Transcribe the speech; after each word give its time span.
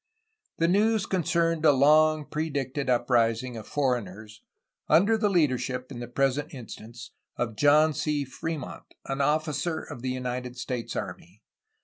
The 0.57 0.67
news 0.67 1.05
concerned 1.05 1.63
a 1.63 1.71
long 1.71 2.25
predicted 2.25 2.89
uprising 2.89 3.55
of 3.55 3.67
foreign 3.67 4.07
ers, 4.07 4.41
under 4.89 5.15
the 5.15 5.29
leadership, 5.29 5.91
in 5.91 5.99
the 5.99 6.07
present 6.07 6.55
instance, 6.55 7.11
of 7.37 7.55
John 7.55 7.93
C. 7.93 8.25
Fremont, 8.25 8.85
an 9.05 9.21
officer 9.21 9.79
of 9.83 10.01
the 10.01 10.09
United 10.09 10.57
States 10.57 10.95
army. 10.95 11.43